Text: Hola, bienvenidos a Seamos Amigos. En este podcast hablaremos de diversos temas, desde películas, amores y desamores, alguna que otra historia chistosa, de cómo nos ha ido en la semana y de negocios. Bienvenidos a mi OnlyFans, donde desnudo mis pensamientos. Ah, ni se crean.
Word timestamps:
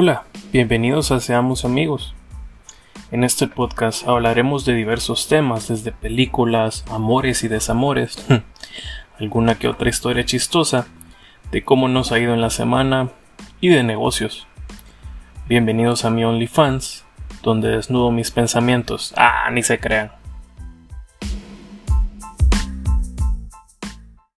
Hola, 0.00 0.22
bienvenidos 0.52 1.10
a 1.10 1.18
Seamos 1.18 1.64
Amigos. 1.64 2.14
En 3.10 3.24
este 3.24 3.48
podcast 3.48 4.06
hablaremos 4.06 4.64
de 4.64 4.74
diversos 4.74 5.26
temas, 5.26 5.66
desde 5.66 5.90
películas, 5.90 6.84
amores 6.88 7.42
y 7.42 7.48
desamores, 7.48 8.24
alguna 9.18 9.56
que 9.58 9.66
otra 9.66 9.88
historia 9.88 10.24
chistosa, 10.24 10.86
de 11.50 11.64
cómo 11.64 11.88
nos 11.88 12.12
ha 12.12 12.20
ido 12.20 12.32
en 12.32 12.40
la 12.40 12.50
semana 12.50 13.10
y 13.60 13.70
de 13.70 13.82
negocios. 13.82 14.46
Bienvenidos 15.48 16.04
a 16.04 16.10
mi 16.10 16.22
OnlyFans, 16.22 17.04
donde 17.42 17.70
desnudo 17.70 18.12
mis 18.12 18.30
pensamientos. 18.30 19.12
Ah, 19.16 19.50
ni 19.50 19.64
se 19.64 19.80
crean. 19.80 20.12